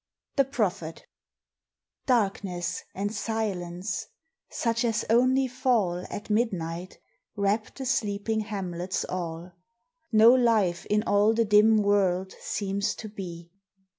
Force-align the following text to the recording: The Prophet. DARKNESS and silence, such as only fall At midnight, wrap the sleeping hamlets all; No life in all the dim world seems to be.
The 0.37 0.45
Prophet. 0.45 1.05
DARKNESS 2.07 2.85
and 2.95 3.13
silence, 3.13 4.07
such 4.49 4.83
as 4.83 5.05
only 5.11 5.47
fall 5.47 6.07
At 6.09 6.27
midnight, 6.31 6.97
wrap 7.35 7.75
the 7.75 7.85
sleeping 7.85 8.39
hamlets 8.39 9.05
all; 9.05 9.51
No 10.11 10.33
life 10.33 10.87
in 10.87 11.03
all 11.03 11.35
the 11.35 11.45
dim 11.45 11.77
world 11.83 12.33
seems 12.39 12.95
to 12.95 13.09
be. 13.09 13.51